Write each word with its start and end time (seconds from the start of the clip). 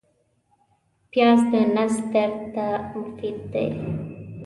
پیاز 1.11 1.39
د 1.51 1.53
نس 1.75 1.95
درد 2.13 2.37
ته 2.53 2.65
مفید 2.93 3.37
دی 3.53 3.67